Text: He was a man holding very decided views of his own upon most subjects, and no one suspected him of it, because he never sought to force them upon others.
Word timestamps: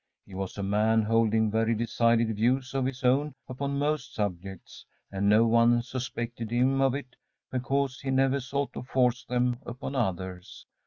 He 0.25 0.33
was 0.33 0.57
a 0.57 0.63
man 0.63 1.03
holding 1.03 1.51
very 1.51 1.75
decided 1.75 2.35
views 2.35 2.73
of 2.73 2.85
his 2.85 3.03
own 3.03 3.35
upon 3.47 3.77
most 3.77 4.15
subjects, 4.15 4.83
and 5.11 5.29
no 5.29 5.45
one 5.45 5.83
suspected 5.83 6.49
him 6.49 6.81
of 6.81 6.95
it, 6.95 7.15
because 7.51 7.99
he 7.99 8.09
never 8.09 8.39
sought 8.39 8.73
to 8.73 8.81
force 8.81 9.23
them 9.23 9.59
upon 9.63 9.95
others. 9.95 10.65